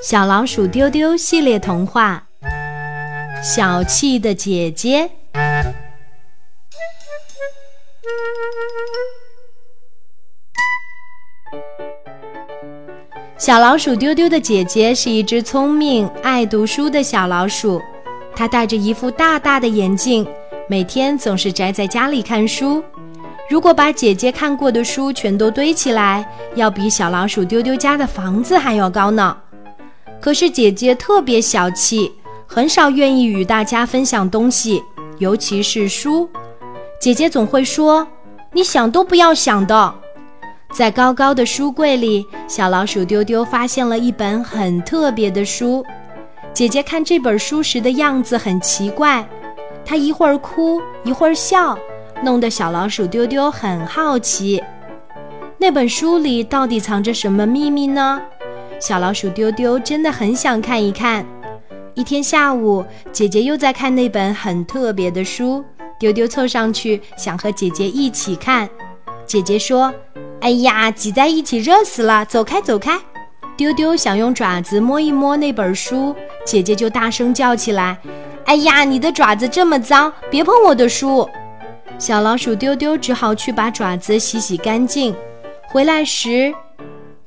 [0.00, 2.22] 小老鼠丢丢系列童话
[3.42, 5.10] 《小气的姐姐》。
[13.36, 17.82] 小老鼠丢丢的姐姐是一只聪明、爱读书的小老鼠，
[18.36, 20.24] 她戴着一副大大的眼镜，
[20.68, 22.82] 每天总是宅在家里看书。
[23.50, 26.24] 如果把姐姐看过的书全都堆起来，
[26.54, 29.36] 要比小老鼠丢丢家的房子还要高呢。
[30.20, 32.12] 可是姐姐特别小气，
[32.46, 34.82] 很少愿意与大家分享东西，
[35.18, 36.28] 尤其是书。
[37.00, 38.06] 姐姐总会说
[38.52, 39.94] ：“你想都不要想的。”
[40.74, 45.84] 在高高的书柜里，小老鼠丢丢发现了一本很特别的书。
[46.52, 49.26] 姐姐看这本书时的样子很奇怪，
[49.84, 51.78] 她一会儿哭，一会儿笑。
[52.22, 54.60] 弄得小老鼠丢丢很好奇，
[55.56, 58.20] 那本书里到底藏着什么秘密呢？
[58.80, 61.26] 小老鼠丢丢真的很想看一看。
[61.94, 65.64] 一天下午，姐姐又在看那本很特别的书，
[65.98, 68.68] 丢丢凑上去想和姐姐一起看。
[69.26, 69.92] 姐姐说
[70.40, 72.98] ：“哎呀，挤在一起热死了，走开走开！”
[73.58, 76.14] 丢丢想用爪子摸一摸那本书，
[76.46, 77.98] 姐姐就大声叫起来
[78.46, 81.28] ：“哎呀，你的爪子这么脏，别碰我的书！”
[81.98, 85.12] 小老鼠丢丢只好去把爪子洗洗干净。
[85.66, 86.54] 回来时，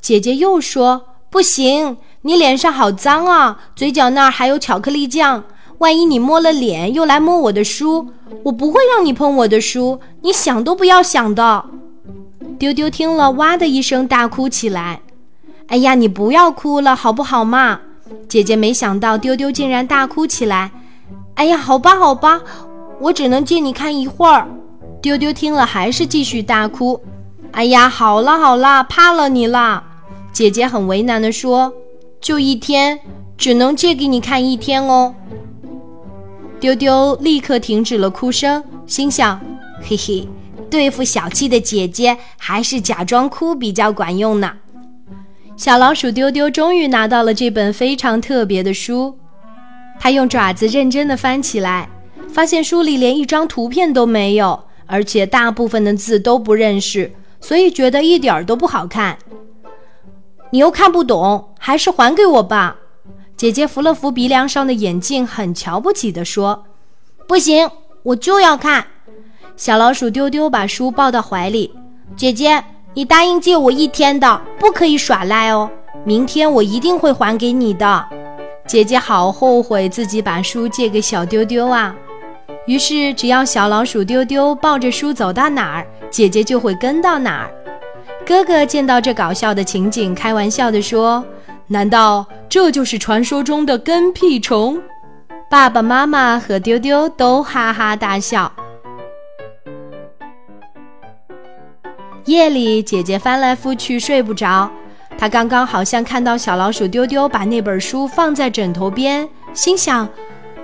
[0.00, 5.44] 姐姐又说：“不行，你脸上好脏啊，嘴角那儿还有巧克力酱。
[5.78, 8.08] 万一你摸了脸，又来摸我的书，
[8.42, 11.64] 我不会让你碰我的书，你想都不要想的。”
[12.58, 15.00] 丢丢听了，哇的一声大哭起来。
[15.68, 17.80] “哎呀，你不要哭了，好不好嘛？”
[18.28, 20.72] 姐姐没想到丢丢竟然大哭起来。
[21.36, 22.42] “哎呀，好吧，好吧，
[23.00, 24.46] 我只能借你看一会儿。”
[25.00, 27.00] 丢丢听了，还是继续大哭。
[27.52, 29.84] 哎呀，好了好了，怕了你了。
[30.32, 31.72] 姐姐很为难地说
[32.20, 32.98] ：“就一天，
[33.36, 35.14] 只能借给你看一天哦。”
[36.60, 39.40] 丢丢立刻停止了哭声，心想
[39.82, 40.28] ：“嘿嘿，
[40.68, 44.52] 对付小气的姐姐，还是假装哭比较管用呢。”
[45.56, 49.18] 小老鼠丢丢终于拿到了这本非常特别的书，
[49.98, 51.88] 它用爪子认真地翻起来，
[52.28, 54.64] 发现书里连一张图片都没有。
[54.92, 59.16] 而且大部分的字都不认识，所以觉得一点儿都不好看。
[60.50, 62.76] 你又看不懂，还是还给我吧。
[63.36, 66.64] 姐姐扶了扶鼻梁上的眼镜，很瞧不起地说
[67.26, 67.70] ：“不行，
[68.02, 68.84] 我就要看。”
[69.56, 71.72] 小老鼠丢丢把书抱到怀里
[72.16, 72.62] ：“姐姐，
[72.94, 75.70] 你答应借我一天的，不可以耍赖哦。
[76.04, 78.04] 明天我一定会还给你的。”
[78.66, 81.94] 姐姐好后悔自己把书借给小丢丢啊。
[82.66, 87.50] 于是，只要小老鼠丢丢抱着书走到哪儿，姐姐就会跟到哪儿。
[88.30, 91.24] 哥哥见到这搞笑的情景，开玩笑地说
[91.66, 94.80] ：“难道这就是传说中的跟屁虫？”
[95.50, 98.52] 爸爸妈妈和丢丢都哈哈大笑。
[102.26, 104.70] 夜里，姐姐翻来覆去睡不着，
[105.18, 110.08] 她刚刚好像看到小老鼠丢丢把那本书放在枕头边，心想。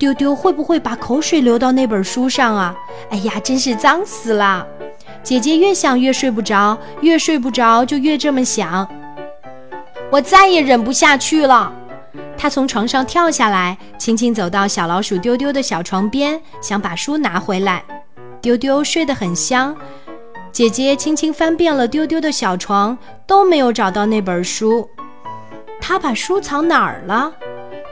[0.00, 2.74] 丢丢会不会把口水流到那本书上啊？
[3.10, 4.66] 哎呀，真是脏死了！
[5.22, 8.88] 姐姐越想越睡不着，越睡不着就越这么想。
[10.10, 11.72] 我再也忍不下去了，
[12.36, 17.82] 她从床上跳下来，轻轻走到小老鼠丢丢的小床边，想把书拿回来。
[18.40, 19.74] 丢丢睡得很香，
[20.50, 24.90] 姐姐轻轻翻遍了丢丢的小床，都没有找到那本书。
[25.80, 27.32] 她把书藏哪儿了？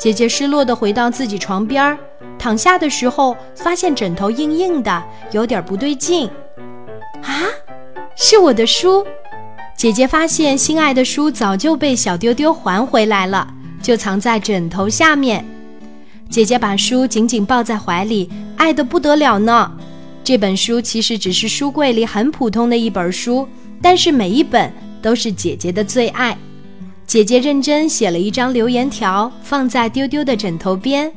[0.00, 1.96] 姐姐失落地回到自己床边，
[2.38, 6.30] 躺下的时候发现枕头硬硬的，有点不对劲。
[7.22, 7.44] 啊，
[8.16, 9.04] 是我的书！
[9.76, 13.46] 姐姐发现心爱的书早就被小丢丢还回来了，
[13.82, 15.44] 就藏在枕头下面。
[16.28, 19.72] 姐姐把书紧紧抱在怀里，爱得不得了呢。
[20.24, 23.48] 这本书其实只是书柜里很普通的一本书，
[23.80, 26.36] 但是每一本都是姐姐的最爱。
[27.06, 31.10] 姐姐认真写了一张留言条，放在丢丢的枕头边。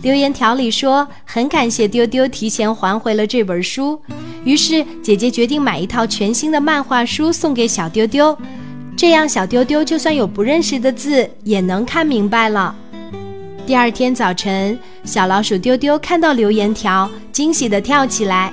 [0.00, 4.00] 留言条里说：“很感谢丢丢提前还回了这本书。”
[4.46, 8.38] 于是姐姐决定买一套全新的漫画书送给小丢丢，
[8.96, 12.74] 这样小丢丢就算有不认识的字也能看明白了。
[13.66, 18.52] 第二天早晨，小老鼠丢丢看到留言条，惊喜地跳起来。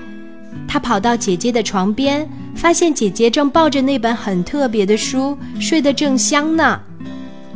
[0.67, 2.27] 他跑到姐姐的床边。
[2.55, 6.79] 发现姐姐正抱着那本很特别的书，睡得正香呢。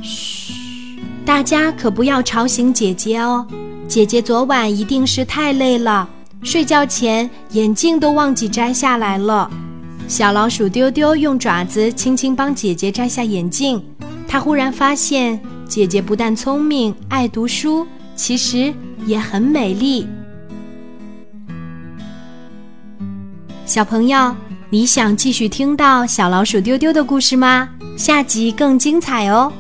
[0.01, 3.45] 嘘，大家可不要吵醒姐姐哦。
[3.87, 6.09] 姐姐昨晚一定是太累了，
[6.43, 9.49] 睡觉前眼镜都忘记摘下来了。
[10.07, 13.83] 小老鼠丢丢用爪子轻轻帮姐姐摘下眼镜，
[14.27, 17.85] 他忽然发现姐姐不但聪明、爱读书，
[18.15, 18.73] 其实
[19.05, 20.07] 也很美丽。
[23.65, 24.33] 小朋友，
[24.69, 27.67] 你想继续听到小老鼠丢丢的故事吗？
[27.97, 29.51] 下集更精彩哦！